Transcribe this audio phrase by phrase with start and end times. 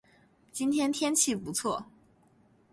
[0.51, 1.85] 今天天气不错